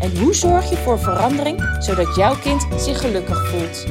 [0.00, 3.84] En hoe zorg je voor verandering zodat jouw kind zich gelukkig voelt?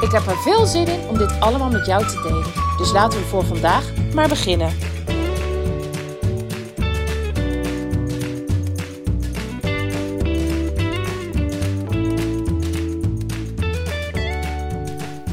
[0.00, 2.52] Ik heb er veel zin in om dit allemaal met jou te delen.
[2.78, 4.72] Dus laten we voor vandaag maar beginnen.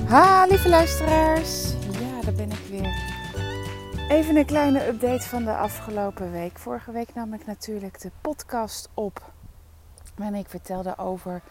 [0.08, 1.72] Ha, lieve luisteraars.
[1.92, 3.10] Ja, daar ben ik weer.
[4.10, 6.60] Even een kleine update van de afgelopen week.
[6.60, 9.32] Vorige week nam ik natuurlijk de podcast op.
[10.22, 11.42] En ik vertelde over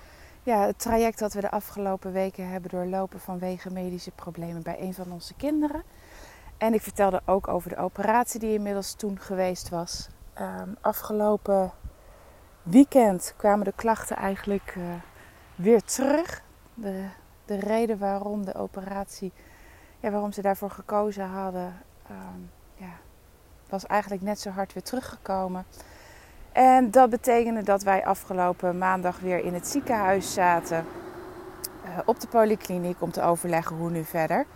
[0.43, 4.95] ja, het traject dat we de afgelopen weken hebben doorlopen vanwege medische problemen bij een
[4.95, 5.83] van onze kinderen.
[6.59, 10.09] En ik vertelde ook over de operatie die inmiddels toen geweest was.
[10.35, 11.73] Ehm, afgelopen
[12.63, 14.85] weekend kwamen de klachten eigenlijk uh,
[15.55, 16.43] weer terug.
[16.75, 17.07] De,
[17.45, 19.33] de reden waarom de operatie,
[20.01, 22.93] ja, waarom ze daarvoor gekozen hadden, um, ja,
[23.69, 25.65] was eigenlijk net zo hard weer teruggekomen.
[26.53, 30.85] En dat betekende dat wij afgelopen maandag weer in het ziekenhuis zaten.
[31.85, 34.47] Uh, op de polykliniek om te overleggen hoe nu verder.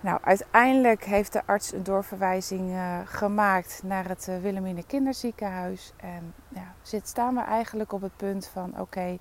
[0.00, 5.92] Nou, uiteindelijk heeft de arts een doorverwijzing uh, gemaakt naar het uh, Wilhelmine Kinderziekenhuis.
[5.96, 9.18] En ja, zit, staan we eigenlijk op het punt van: oké,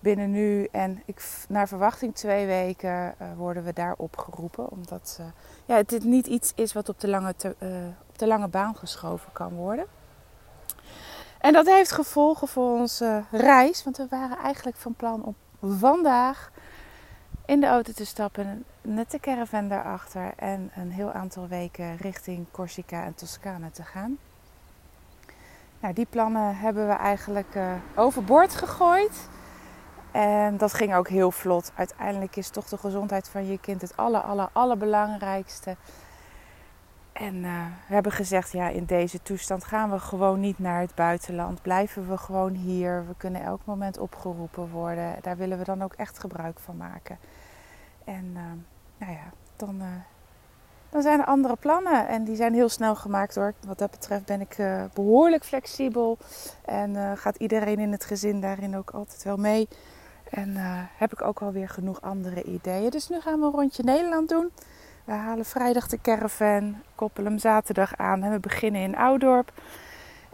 [0.00, 4.70] binnen nu en ik, naar verwachting twee weken worden we daar opgeroepen.
[4.70, 5.20] Omdat
[5.64, 7.34] ja, dit niet iets is wat op de, lange
[8.08, 9.86] op de lange baan geschoven kan worden.
[11.40, 13.84] En dat heeft gevolgen voor onze reis.
[13.84, 15.34] Want we waren eigenlijk van plan om
[15.78, 16.50] vandaag
[17.46, 18.64] in de auto te stappen.
[18.82, 20.32] Net de caravan daarachter.
[20.36, 24.18] En een heel aantal weken richting Corsica en Toscane te gaan.
[25.80, 29.28] Nou, die plannen hebben we eigenlijk uh, overboord gegooid.
[30.10, 31.72] En dat ging ook heel vlot.
[31.74, 35.76] Uiteindelijk is toch de gezondheid van je kind het aller, allerbelangrijkste.
[37.12, 40.94] En uh, we hebben gezegd, ja, in deze toestand gaan we gewoon niet naar het
[40.94, 41.62] buitenland.
[41.62, 43.06] Blijven we gewoon hier.
[43.06, 45.16] We kunnen elk moment opgeroepen worden.
[45.22, 47.18] Daar willen we dan ook echt gebruik van maken.
[48.04, 48.40] En uh,
[48.98, 49.86] nou ja, dan, uh,
[50.90, 52.08] dan zijn er andere plannen.
[52.08, 53.54] En die zijn heel snel gemaakt hoor.
[53.66, 54.56] Wat dat betreft ben ik
[54.94, 56.18] behoorlijk flexibel.
[56.64, 59.68] En gaat iedereen in het gezin daarin ook altijd wel mee.
[60.30, 60.54] En
[60.96, 62.90] heb ik ook alweer genoeg andere ideeën.
[62.90, 64.50] Dus nu gaan we een rondje Nederland doen.
[65.04, 69.52] We halen vrijdag de caravan, koppelen hem zaterdag aan en we beginnen in Oudorp.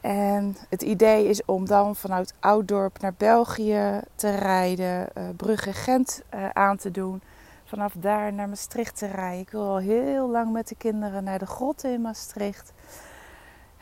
[0.01, 6.23] En het idee is om dan vanuit Ouddorp naar België te rijden, uh, Brugge Gent
[6.35, 7.23] uh, aan te doen.
[7.65, 9.41] Vanaf daar naar Maastricht te rijden.
[9.41, 12.73] Ik wil al heel lang met de kinderen naar de grotten in Maastricht.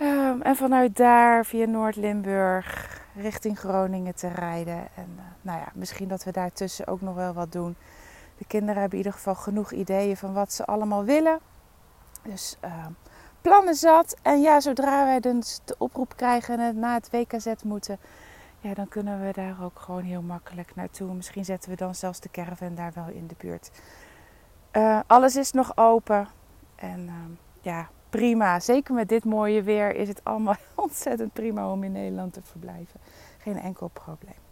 [0.00, 4.78] Um, en vanuit daar via Noord-Limburg richting Groningen te rijden.
[4.94, 7.76] En uh, nou ja, misschien dat we daartussen ook nog wel wat doen.
[8.38, 11.38] De kinderen hebben in ieder geval genoeg ideeën van wat ze allemaal willen.
[12.22, 12.86] Dus uh,
[13.40, 14.16] plannen zat.
[14.22, 17.98] En ja, zodra wij dus de oproep krijgen en na het WKZ moeten,
[18.60, 21.14] ja, dan kunnen we daar ook gewoon heel makkelijk naartoe.
[21.14, 23.70] Misschien zetten we dan zelfs de caravan daar wel in de buurt.
[24.72, 26.28] Uh, alles is nog open.
[26.74, 27.12] En uh,
[27.60, 28.60] ja, prima.
[28.60, 33.00] Zeker met dit mooie weer is het allemaal ontzettend prima om in Nederland te verblijven.
[33.38, 34.43] Geen enkel probleem.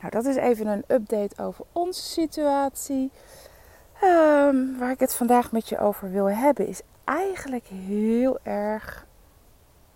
[0.00, 3.10] Nou, dat is even een update over onze situatie.
[4.04, 9.06] Um, waar ik het vandaag met je over wil hebben, is eigenlijk heel erg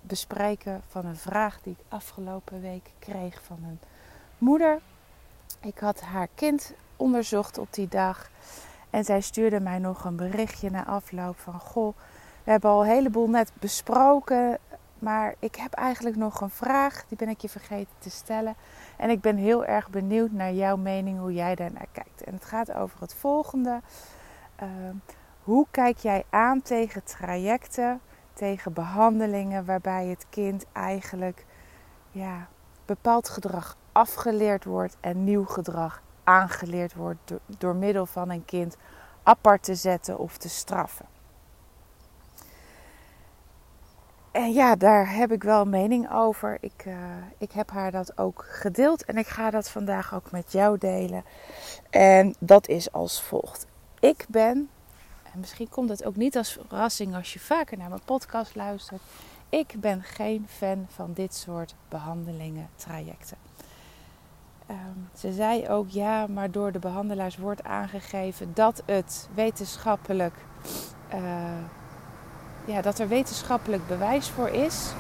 [0.01, 3.79] bespreken van een vraag die ik afgelopen week kreeg van een
[4.39, 4.81] moeder.
[5.61, 8.31] Ik had haar kind onderzocht op die dag.
[8.91, 11.97] En zij stuurde mij nog een berichtje na afloop van: Goh,
[12.45, 14.59] we hebben al een heleboel net besproken.
[15.03, 18.55] Maar ik heb eigenlijk nog een vraag, die ben ik je vergeten te stellen.
[18.97, 22.25] En ik ben heel erg benieuwd naar jouw mening, hoe jij daarnaar kijkt.
[22.25, 23.81] En het gaat over het volgende.
[24.62, 24.69] Uh,
[25.43, 28.00] hoe kijk jij aan tegen trajecten,
[28.32, 31.47] tegen behandelingen waarbij het kind eigenlijk
[32.11, 32.49] ja,
[32.85, 38.76] bepaald gedrag afgeleerd wordt en nieuw gedrag aangeleerd wordt door, door middel van een kind
[39.23, 41.12] apart te zetten of te straffen?
[44.32, 46.58] En ja, daar heb ik wel mening over.
[46.61, 46.94] Ik, uh,
[47.38, 51.25] ik heb haar dat ook gedeeld en ik ga dat vandaag ook met jou delen.
[51.90, 53.67] En dat is als volgt.
[54.00, 54.69] Ik ben,
[55.32, 59.02] en misschien komt het ook niet als verrassing als je vaker naar mijn podcast luistert.
[59.49, 63.37] Ik ben geen fan van dit soort behandelingen, trajecten.
[64.67, 70.35] Ehm, ze zei ook ja, maar door de behandelaars wordt aangegeven dat het wetenschappelijk,
[71.14, 71.20] uh,
[72.64, 74.93] ja, dat er wetenschappelijk bewijs voor is.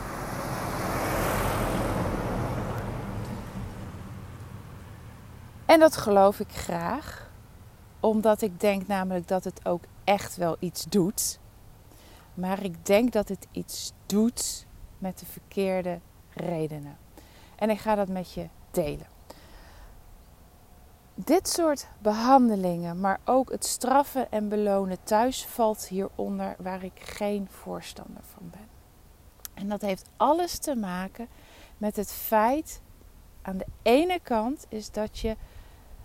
[5.66, 7.30] En dat geloof ik graag,
[8.00, 11.38] omdat ik denk namelijk dat het ook echt wel iets doet.
[12.34, 14.66] Maar ik denk dat het iets doet
[14.98, 15.98] met de verkeerde
[16.34, 16.96] redenen.
[17.56, 19.11] En ik ga dat met je delen.
[21.24, 27.48] Dit soort behandelingen, maar ook het straffen en belonen thuis valt hieronder waar ik geen
[27.50, 28.68] voorstander van ben.
[29.54, 31.28] En dat heeft alles te maken
[31.78, 32.80] met het feit
[33.42, 35.36] aan de ene kant is dat je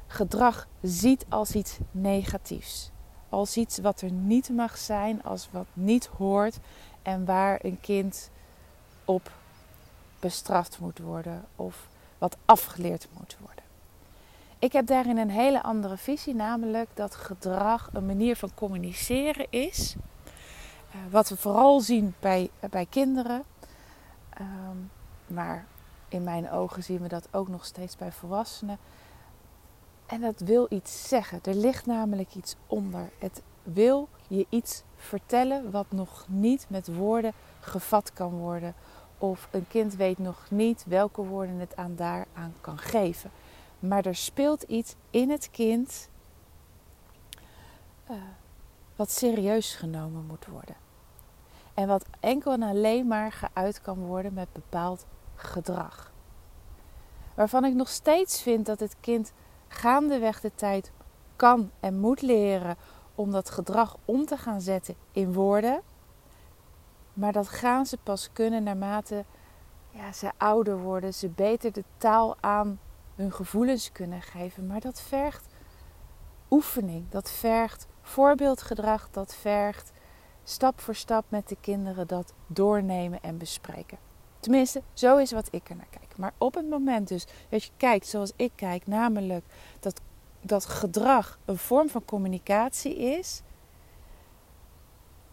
[0.07, 2.91] gedrag ziet als iets negatiefs.
[3.29, 6.59] Als iets wat er niet mag zijn, als wat niet hoort
[7.01, 8.29] en waar een kind
[9.05, 9.31] op
[10.19, 11.87] bestraft moet worden of
[12.17, 13.66] wat afgeleerd moet worden.
[14.59, 19.95] Ik heb daarin een hele andere visie, namelijk dat gedrag een manier van communiceren is.
[20.89, 23.43] Uh, wat we vooral zien bij, bij kinderen.
[24.41, 24.91] Um,
[25.27, 25.65] maar
[26.07, 28.77] in mijn ogen zien we dat ook nog steeds bij volwassenen.
[30.05, 31.39] En dat wil iets zeggen.
[31.43, 33.09] Er ligt namelijk iets onder.
[33.19, 38.73] Het wil je iets vertellen wat nog niet met woorden gevat kan worden.
[39.17, 43.31] Of een kind weet nog niet welke woorden het aan daaraan kan geven.
[43.79, 46.09] Maar er speelt iets in het kind
[48.11, 48.17] uh,
[48.95, 50.75] wat serieus genomen moet worden.
[51.73, 56.11] En wat enkel en alleen maar geuit kan worden met bepaald gedrag.
[57.33, 59.33] Waarvan ik nog steeds vind dat het kind
[59.67, 60.91] gaandeweg de tijd
[61.35, 62.77] kan en moet leren
[63.15, 65.81] om dat gedrag om te gaan zetten in woorden.
[67.13, 69.25] Maar dat gaan ze pas kunnen naarmate
[69.89, 72.79] ja, ze ouder worden, ze beter de taal aan
[73.17, 74.67] hun gevoelens kunnen geven.
[74.67, 75.45] Maar dat vergt
[76.49, 79.91] oefening, dat vergt voorbeeldgedrag, dat vergt
[80.43, 83.97] stap voor stap met de kinderen dat doornemen en bespreken.
[84.39, 86.17] Tenminste, zo is wat ik er naar kijk.
[86.17, 89.45] Maar op het moment dus dat je kijkt zoals ik kijk, namelijk
[89.79, 90.01] dat,
[90.41, 93.41] dat gedrag een vorm van communicatie is,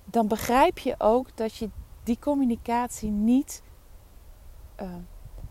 [0.04, 1.70] dan begrijp je ook dat je
[2.02, 3.62] die communicatie niet
[4.80, 4.88] uh,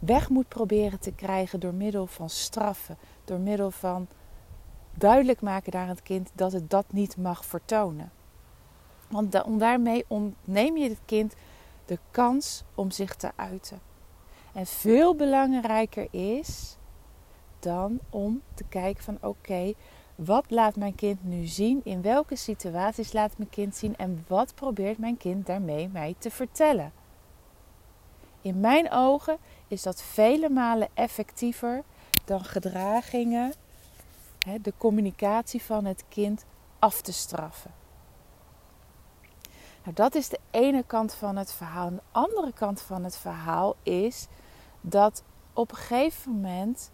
[0.06, 4.08] weg moet proberen te krijgen door middel van straffen, door middel van
[4.98, 8.12] duidelijk maken aan het kind dat het dat niet mag vertonen.
[9.08, 11.36] Want daarmee ontneem je het kind
[11.86, 13.80] de kans om zich te uiten.
[14.54, 16.78] En veel belangrijker is
[17.60, 19.74] dan om te kijken van oké,
[20.16, 21.82] wat laat mijn kind nu zien?
[21.84, 23.96] In welke situaties laat mijn kind zien?
[23.96, 26.92] En wat probeert mijn kind daarmee mij te vertellen?
[28.44, 29.38] In mijn ogen
[29.68, 31.84] is dat vele malen effectiever
[32.26, 33.54] dan gedragingen,
[34.62, 36.46] de communicatie van het kind
[36.80, 37.72] af te straffen.
[39.84, 41.90] Nou, dat is de ene kant van het verhaal.
[41.90, 44.28] De andere kant van het verhaal is
[44.82, 45.24] dat
[45.54, 46.92] op een gegeven moment,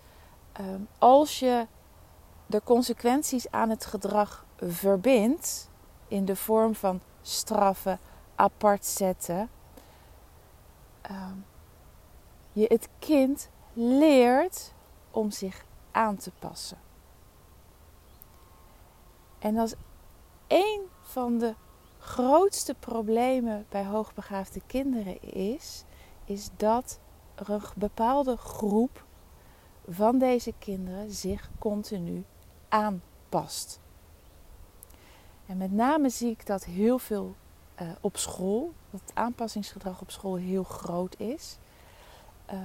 [0.52, 1.68] ehm, als je
[2.46, 5.70] de consequenties aan het gedrag verbindt,
[6.08, 8.00] in de vorm van straffen,
[8.36, 9.50] apart zetten,
[11.10, 11.38] ehm,
[12.52, 14.74] je het kind leert
[15.12, 16.78] om zich aan te passen.
[19.40, 19.74] En als
[20.48, 21.56] één van de
[22.00, 25.84] grootste problemen bij hoogbegaafde kinderen is,
[26.26, 27.00] is dat
[27.36, 29.06] er een bepaalde groep
[29.88, 32.26] van deze kinderen zich continu
[32.70, 33.80] aanpast.
[35.46, 37.36] En met name zie ik dat heel veel
[37.82, 41.58] uh, op school, dat het aanpassingsgedrag op school heel groot is.
[42.54, 42.60] Uh,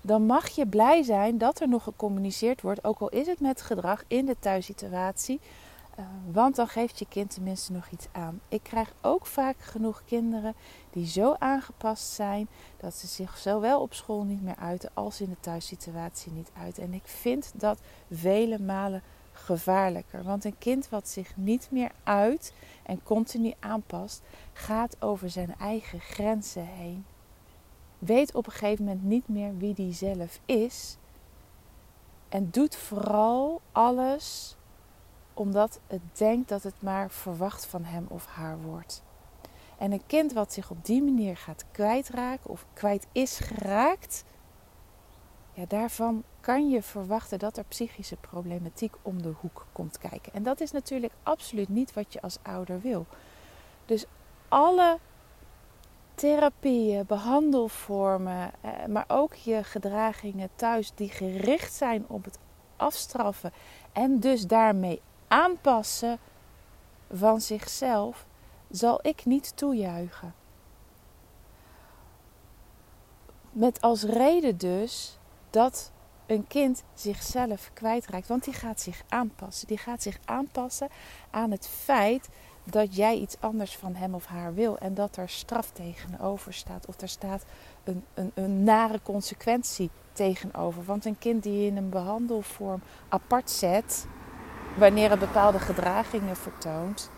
[0.00, 3.62] dan mag je blij zijn dat er nog gecommuniceerd wordt, ook al is het met
[3.62, 5.40] gedrag in de thuissituatie,
[5.98, 8.40] uh, want dan geeft je kind tenminste nog iets aan.
[8.48, 10.54] Ik krijg ook vaak genoeg kinderen
[10.90, 15.28] die zo aangepast zijn dat ze zich zowel op school niet meer uiten als in
[15.28, 16.82] de thuissituatie niet uiten.
[16.82, 17.78] En ik vind dat
[18.10, 19.02] vele malen
[19.44, 20.22] gevaarlijker.
[20.22, 22.52] Want een kind wat zich niet meer uit
[22.82, 27.04] en continu aanpast, gaat over zijn eigen grenzen heen.
[27.98, 30.96] Weet op een gegeven moment niet meer wie die zelf is.
[32.28, 34.56] En doet vooral alles
[35.34, 39.02] omdat het denkt dat het maar verwacht van hem of haar wordt.
[39.78, 44.24] En een kind wat zich op die manier gaat kwijtraken of kwijt is geraakt,
[45.58, 50.32] ja, daarvan kan je verwachten dat er psychische problematiek om de hoek komt kijken.
[50.32, 53.06] En dat is natuurlijk absoluut niet wat je als ouder wil.
[53.84, 54.04] Dus
[54.48, 54.98] alle
[56.14, 62.38] therapieën, behandelvormen, eh, maar ook je gedragingen thuis die gericht zijn op het
[62.76, 63.52] afstraffen
[63.92, 66.18] en dus daarmee aanpassen
[67.12, 68.26] van zichzelf,
[68.70, 70.34] zal ik niet toejuichen.
[73.50, 75.17] Met als reden dus
[75.50, 75.92] dat
[76.26, 78.28] een kind zichzelf kwijtraakt.
[78.28, 79.68] Want die gaat zich aanpassen.
[79.68, 80.88] Die gaat zich aanpassen
[81.30, 82.28] aan het feit
[82.64, 84.78] dat jij iets anders van hem of haar wil.
[84.78, 86.86] En dat er straf tegenover staat.
[86.86, 87.44] Of er staat
[87.84, 90.84] een, een, een nare consequentie tegenover.
[90.84, 94.06] Want een kind die je in een behandelvorm apart zet.
[94.76, 97.10] Wanneer het bepaalde gedragingen vertoont.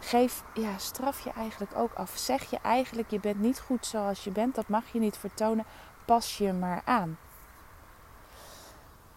[0.00, 2.12] Geef, ja, straf je eigenlijk ook af.
[2.16, 4.54] Zeg je eigenlijk, je bent niet goed zoals je bent.
[4.54, 5.64] Dat mag je niet vertonen.
[6.04, 7.18] Pas je maar aan.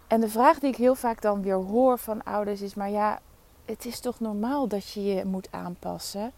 [0.08, 3.20] En de vraag die ik heel vaak dan weer hoor van ouders is: maar ja,
[3.66, 6.32] het is toch normaal dat je je moet aanpassen?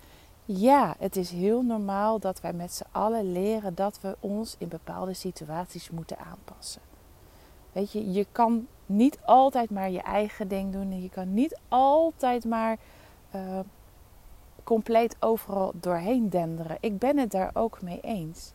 [0.46, 4.68] Ja, het is heel normaal dat wij met z'n allen leren dat we ons in
[4.68, 6.82] bepaalde situaties moeten aanpassen.
[7.72, 11.60] Weet je, je kan niet altijd maar je eigen ding doen en je kan niet
[11.68, 12.78] altijd maar
[13.36, 13.60] uh,
[14.64, 16.78] compleet overal doorheen denderen.
[16.80, 18.52] Ik ben het daar ook mee eens.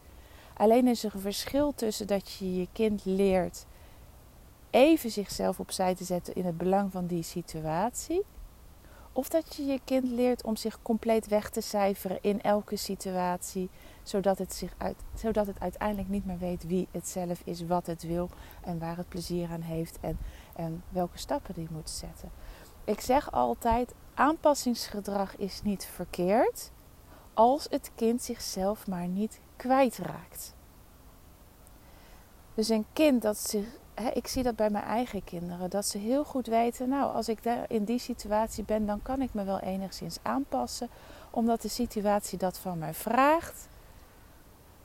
[0.57, 3.67] Alleen is er een verschil tussen dat je je kind leert
[4.75, 8.23] even zichzelf opzij te zetten in het belang van die situatie.
[9.13, 13.71] Of dat je je kind leert om zich compleet weg te cijferen in elke situatie,
[14.03, 17.87] zodat het, zich uit, zodat het uiteindelijk niet meer weet wie het zelf is, wat
[17.87, 18.29] het wil
[18.61, 20.19] en waar het plezier aan heeft en,
[20.57, 22.31] en welke stappen die moet zetten.
[22.85, 26.71] Ik zeg altijd: aanpassingsgedrag is niet verkeerd
[27.35, 30.55] als het kind zichzelf maar niet kwijtraakt.
[32.55, 33.67] Dus een kind dat zich
[34.13, 35.71] ik zie dat bij mijn eigen kinderen.
[35.71, 39.23] Dat ze heel goed weten, nou, als ik daar in die situatie ben, dan kan
[39.23, 40.89] ik me wel enigszins aanpassen.
[41.31, 43.69] Omdat de situatie dat van mij vraagt.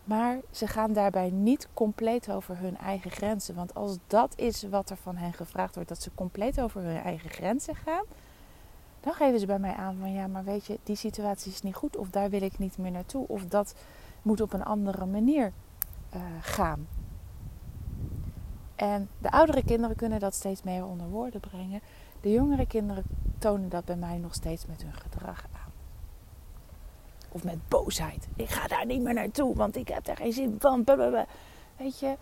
[0.04, 3.56] Maar ze gaan daarbij niet compleet over hun eigen grenzen.
[3.56, 7.02] Want als dat is wat er van hen gevraagd wordt, dat ze compleet over hun
[7.02, 8.06] eigen grenzen gaan.
[9.00, 11.76] Dan geven ze bij mij aan van ja, maar weet je, die situatie is niet
[11.76, 11.98] goed.
[11.98, 13.28] Of daar wil ik niet meer naartoe.
[13.28, 13.74] Of dat
[14.22, 15.52] moet op een andere manier
[16.16, 16.88] uh, gaan.
[18.76, 21.82] En de oudere kinderen kunnen dat steeds meer onder woorden brengen.
[22.22, 23.04] De jongere kinderen
[23.38, 25.72] tonen dat bij mij nog steeds met hun gedrag aan.
[27.30, 28.28] Of met boosheid.
[28.36, 30.84] Ik ga daar niet meer naartoe, want ik heb daar geen zin van.
[31.78, 32.16] Weet je,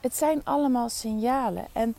[0.00, 1.66] het zijn allemaal signalen.
[1.72, 1.94] En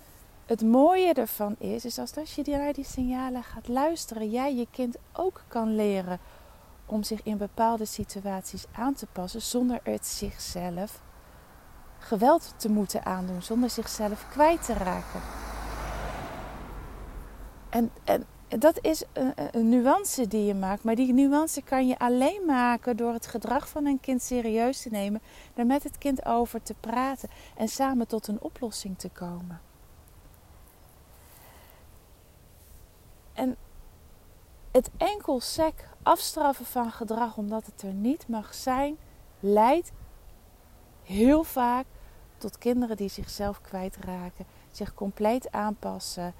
[0.45, 4.97] het mooie ervan is, is als je naar die signalen gaat luisteren, jij je kind
[5.11, 6.19] ook kan leren
[6.87, 11.01] om zich in bepaalde situaties aan te passen zonder het zichzelf
[11.99, 15.21] geweld te moeten aandoen zonder zichzelf kwijt te raken.
[17.69, 22.45] En, en dat is een, nuance die je maakt, maar die nuance kan je alleen
[22.45, 25.21] maken door het gedrag van een kind serieus te nemen,
[25.53, 29.61] er met het kind over te praten en samen tot een oplossing te komen.
[33.33, 33.57] En
[34.71, 38.97] het enkel sec afstraffen van gedrag omdat het er niet mag zijn,
[39.39, 39.91] leidt
[41.03, 41.85] heel vaak
[42.37, 46.33] tot kinderen die zichzelf kwijtraken, zich compleet aanpassen,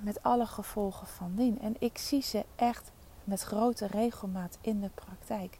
[0.00, 1.60] met alle gevolgen van dien.
[1.60, 2.92] En ik zie ze echt
[3.24, 5.58] met grote regelmaat in de praktijk.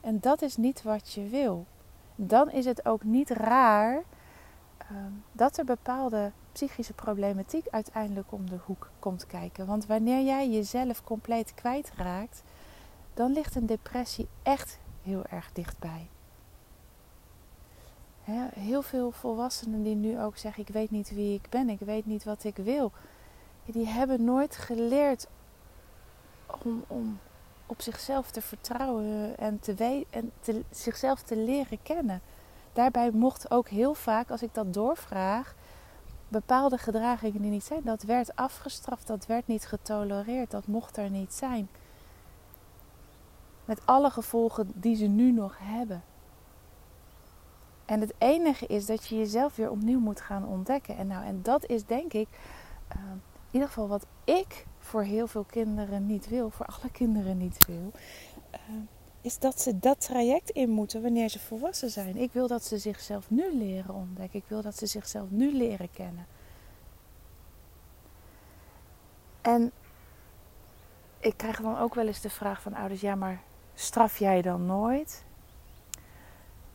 [0.00, 1.66] En dat is niet wat je wil.
[2.14, 4.02] Dan is het ook niet raar
[4.88, 9.66] ehm, dat er bepaalde psychische problematiek uiteindelijk om de hoek komt kijken.
[9.66, 12.42] Want wanneer jij jezelf compleet kwijtraakt,
[13.14, 16.08] dan ligt een depressie echt heel erg dichtbij
[18.54, 22.06] heel veel volwassenen die nu ook zeggen: Ik weet niet wie ik ben, ik weet
[22.06, 22.92] niet wat ik wil.
[23.64, 25.26] Die hebben nooit geleerd
[26.64, 27.18] om, om
[27.66, 32.20] op zichzelf te vertrouwen en, te en te, zichzelf te leren kennen.
[32.72, 35.54] Daarbij mocht ook heel vaak, als ik dat doorvraag,
[36.28, 41.10] bepaalde gedragingen die niet zijn, dat werd afgestraft, dat werd niet getolereerd, dat mocht er
[41.10, 41.68] niet zijn.
[43.64, 46.02] Met alle gevolgen die ze nu nog hebben.
[47.84, 50.96] En het enige is dat je jezelf weer opnieuw moet gaan ontdekken.
[50.96, 52.28] En, nou, en dat is denk ik,
[52.96, 53.20] uh, in
[53.50, 57.92] ieder geval wat ik voor heel veel kinderen niet wil, voor alle kinderen niet wil,
[58.52, 58.58] uh,
[59.20, 62.16] is dat ze dat traject in moeten wanneer ze volwassen zijn.
[62.16, 64.38] Ik wil dat ze zichzelf nu leren ontdekken.
[64.38, 66.26] Ik wil dat ze zichzelf nu leren kennen.
[69.40, 69.72] En
[71.20, 73.40] ik krijg dan ook wel eens de vraag van ouders: ja, maar
[73.74, 75.24] straf jij dan nooit?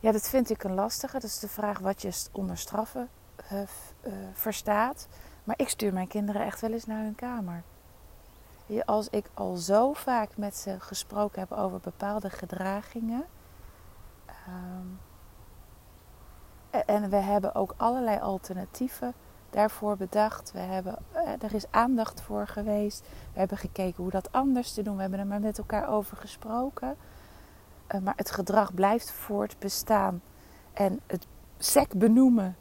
[0.00, 1.12] Ja, dat vind ik een lastige.
[1.12, 3.08] Dat is de vraag wat je onder straffen
[3.52, 3.62] uh,
[4.32, 5.08] verstaat.
[5.44, 7.62] Maar ik stuur mijn kinderen echt wel eens naar hun kamer.
[8.84, 13.24] Als ik al zo vaak met ze gesproken heb over bepaalde gedragingen,
[14.46, 14.86] Ehm,
[16.86, 19.14] en we hebben ook allerlei alternatieven
[19.50, 20.52] daarvoor bedacht.
[20.52, 23.00] We hebben, eh, er is aandacht voor geweest.
[23.32, 24.94] We hebben gekeken hoe dat anders te doen.
[24.94, 26.96] We hebben er maar met elkaar over gesproken.
[27.94, 30.22] Uh, maar het gedrag blijft voortbestaan.
[30.72, 31.26] En het
[31.58, 32.56] sec benoemen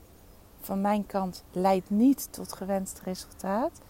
[0.61, 3.81] van mijn kant leidt niet tot gewenst resultaat.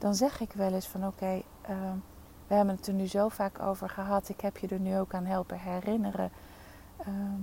[0.00, 1.96] Dan zeg ik wel eens van oké, ehm,
[2.46, 4.28] we hebben het er nu zo vaak over gehad.
[4.28, 6.30] Ik heb je er nu ook aan helpen herinneren.
[6.96, 7.40] Ehm,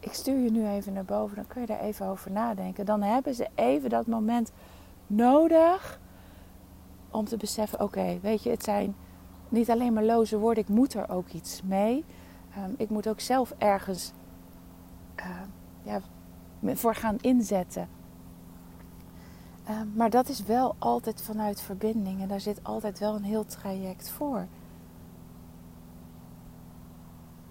[0.00, 2.86] ik stuur je nu even naar boven, dan kun je daar even over nadenken.
[2.86, 4.52] Dan hebben ze even dat moment
[5.06, 6.00] nodig
[7.10, 8.94] om te beseffen: oké, weet je, het zijn
[9.48, 12.04] niet alleen maar loze woorden, ik moet er ook iets mee.
[12.58, 14.12] Um, ik moet ook zelf ergens
[15.82, 16.00] ja,
[16.62, 17.88] voor gaan inzetten.
[19.68, 23.44] Um, maar dat is wel altijd vanuit verbinding en daar zit altijd wel een heel
[23.44, 24.46] traject voor.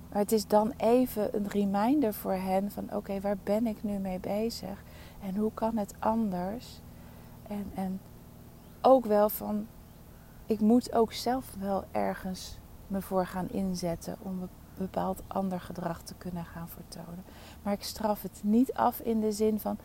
[0.09, 3.97] Maar het is dan even een reminder voor hen van oké, waar ben ik nu
[3.97, 4.83] mee bezig?
[5.21, 6.81] En hoe kan het anders?
[7.47, 8.01] En, en
[8.81, 9.67] ook wel van,
[10.45, 16.13] ik moet ook zelf wel ergens me voor gaan inzetten om bepaald ander gedrag te
[16.17, 17.23] kunnen gaan vertonen.
[17.63, 19.77] Maar ik straf het niet af in de zin van,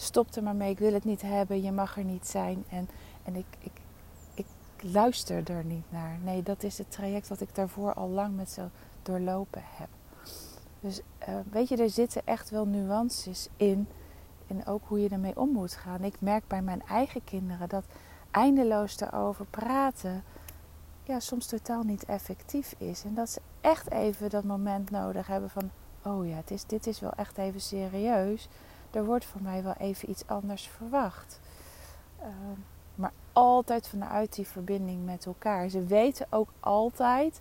[0.00, 2.64] stop er maar mee, ik wil het niet hebben, je mag er niet zijn.
[2.68, 2.88] En,
[3.24, 3.72] en ik, ik,
[4.34, 4.46] ik
[4.82, 6.18] luister er niet naar.
[6.22, 8.68] Nee, dat is het traject wat ik daarvoor al lang met zo
[9.02, 9.88] doorlopen heb.
[10.80, 13.88] Dus uh, weet je, er zitten echt wel nuances in.
[14.46, 16.04] En ook hoe je ermee om moet gaan.
[16.04, 17.84] Ik merk bij mijn eigen kinderen dat
[18.30, 20.24] eindeloos erover praten
[21.08, 23.04] ja, soms totaal niet effectief is.
[23.04, 25.70] En dat ze echt even dat moment nodig hebben van...
[26.02, 28.48] Oh ja, het is, dit is wel echt even serieus.
[28.90, 31.40] Er wordt van mij wel even iets anders verwacht.
[32.20, 32.26] Uh,
[32.94, 35.68] maar altijd vanuit die verbinding met elkaar.
[35.68, 37.40] Ze weten ook altijd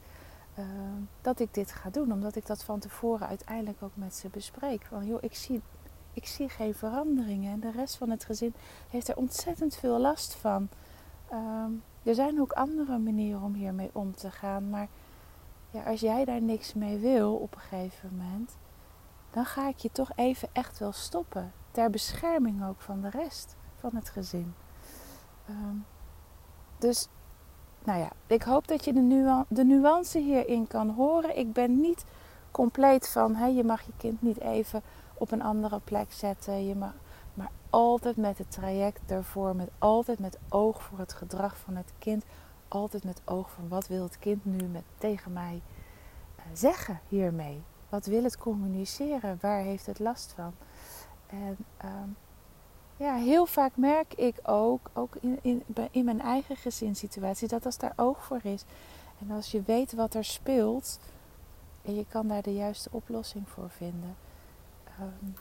[0.57, 2.11] Ehm, dat ik dit ga doen.
[2.11, 4.85] Omdat ik dat van tevoren uiteindelijk ook met ze bespreek.
[4.85, 5.61] Van joh, ik zie,
[6.13, 7.51] ik zie geen veranderingen.
[7.51, 8.53] En de rest van het gezin
[8.89, 10.69] heeft er ontzettend veel last van.
[11.29, 11.71] Ehm,
[12.03, 14.69] er zijn ook andere manieren om hiermee om te gaan.
[14.69, 14.87] Maar
[15.71, 18.57] ja, als jij daar niks mee wil op een gegeven moment,
[19.29, 21.51] dan ga ik je toch even echt wel stoppen.
[21.71, 24.53] Ter bescherming ook van de rest van het gezin.
[25.49, 25.85] Um,
[26.77, 27.07] dus
[27.83, 28.99] nou ja, ik hoop dat je de,
[29.63, 31.37] nuance, de hierin kan horen.
[31.37, 32.05] Ik ben niet
[32.51, 34.81] compleet van, hè, je mag je kind niet even
[35.13, 36.67] op een andere plek zetten.
[36.67, 36.93] Je mag,
[37.33, 41.93] maar altijd met het traject daarvoor, met altijd met oog voor het gedrag van het
[41.99, 42.23] kind.
[42.67, 45.61] Altijd met oog van wat wil het kind nu met, tegen mij
[46.37, 47.63] uh, zeggen hiermee?
[47.89, 49.37] Wat wil het communiceren?
[49.41, 50.53] Waar heeft het last van?
[51.27, 52.15] En um,
[52.97, 57.77] ja, heel vaak merk ik ook, ook in, in, in mijn eigen gezinssituatie, dat als
[57.77, 58.63] daar oog voor is
[59.19, 60.99] en als je weet wat er speelt
[61.81, 64.15] en je kan daar de juiste oplossing voor vinden,
[64.99, 65.35] um,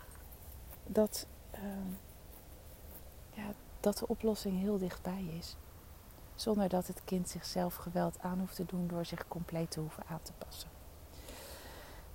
[0.87, 1.99] dat, um,
[3.31, 3.47] ja,
[3.81, 5.57] dat de oplossing heel dichtbij is.
[6.35, 10.03] Zonder dat het kind zichzelf geweld aan hoeft te doen door zich compleet te hoeven
[10.09, 10.76] aan te passen.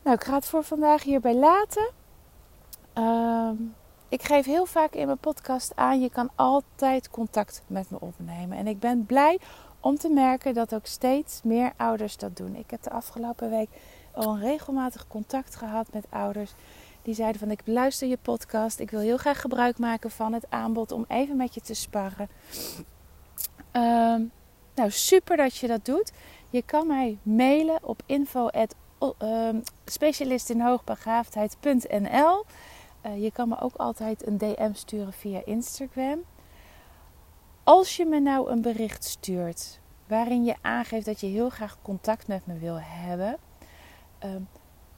[0.01, 1.91] Nou, ik ga het voor vandaag hierbij laten.
[2.93, 3.75] Um,
[4.09, 8.57] ik geef heel vaak in mijn podcast aan, je kan altijd contact met me opnemen.
[8.57, 9.39] En ik ben blij
[9.79, 12.55] om te merken dat ook steeds meer ouders dat doen.
[12.55, 13.69] Ik heb de afgelopen week
[14.11, 16.53] al een regelmatig contact gehad met ouders.
[17.01, 18.79] Die zeiden van ik beluister je podcast.
[18.79, 22.29] Ik wil heel graag gebruik maken van het aanbod om even met je te sparren.
[23.71, 24.31] Um,
[24.75, 26.11] nou, super dat je dat doet.
[26.49, 28.47] Je kan mij mailen op info
[29.01, 32.45] um, specialistinhoogbegaafdheid.nl
[33.05, 36.23] uh, je kan me ook altijd een DM sturen via Instagram.
[37.63, 42.27] Als je me nou een bericht stuurt waarin je aangeeft dat je heel graag contact
[42.27, 43.37] met me wil hebben,
[44.25, 44.29] uh,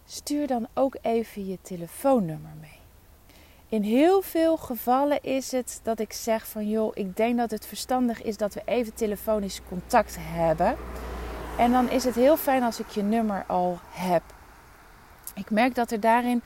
[0.05, 2.81] stuur dan ook even je telefoonnummer mee.
[3.67, 7.65] In heel veel gevallen is het dat ik zeg van joh, ik denk dat het
[7.65, 10.77] verstandig is dat we even telefonisch contact hebben.
[11.57, 14.23] En dan is het heel fijn als ik je nummer al heb.
[15.35, 16.41] Ik merk dat er daarin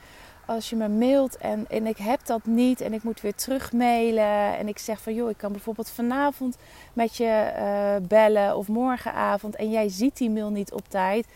[0.45, 3.71] als je me mailt en, en ik heb dat niet en ik moet weer terug
[3.71, 6.57] mailen en ik zeg van joh, ik kan bijvoorbeeld vanavond
[6.93, 11.27] met je uh, bellen of morgenavond en jij ziet die mail niet op tijd,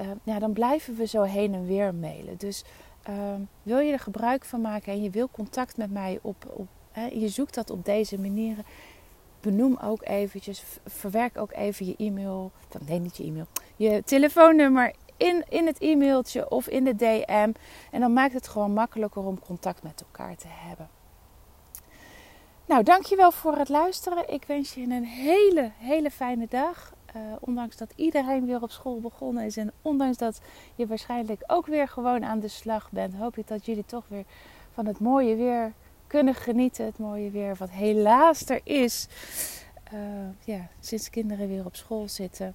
[0.00, 2.36] uh, ja, dan blijven we zo heen en weer mailen.
[2.36, 2.64] Dus
[3.08, 3.14] uh,
[3.62, 6.66] wil je er gebruik van maken en je wil contact met mij op, op
[7.12, 8.64] je zoekt dat op deze manieren,
[9.50, 12.52] benoem ook eventjes, verwerk ook even je e-mail,
[12.86, 17.52] nee niet je e-mail, je telefoonnummer in, in het e-mailtje of in de DM.
[17.90, 20.88] En dan maakt het gewoon makkelijker om contact met elkaar te hebben.
[22.66, 24.32] Nou, dankjewel voor het luisteren.
[24.32, 26.94] Ik wens je een hele, hele fijne dag.
[27.40, 30.40] ondanks dat iedereen weer op school begonnen is en ondanks dat
[30.74, 34.24] je waarschijnlijk ook weer gewoon aan de slag bent, hoop ik dat jullie toch weer
[34.72, 35.72] van het mooie weer
[36.06, 36.84] kunnen genieten.
[36.84, 39.06] Het mooie weer wat helaas er is.
[39.94, 40.00] Uh,
[40.44, 42.54] ja, sinds kinderen weer op school zitten.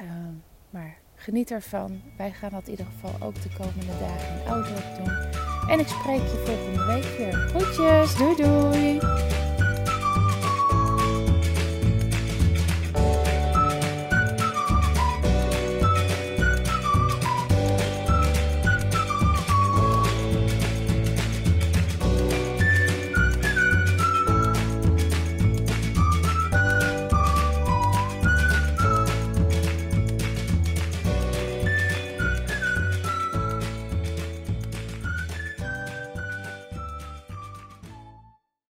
[0.00, 0.08] Uh,
[0.70, 2.02] maar geniet ervan.
[2.16, 5.42] Wij gaan dat in ieder geval ook de komende dagen in Oudorp doen.
[5.70, 7.32] En ik spreek je volgende week weer.
[7.32, 9.43] Groetjes, doei doei!